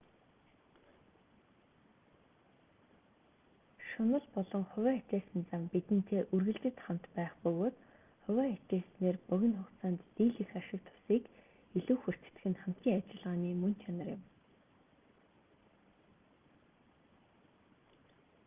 [3.89, 7.75] шунал болон хувиа хичээсэн зан бидэнтэй үргэлжид хамт байх бөгөөд
[8.23, 11.23] хувиа хичээснээр богино хугацаанд дийлэнх ашиг тусыг
[11.77, 14.21] илүү хүртдэг нь хамтын ажиллагааны мөн чанар юм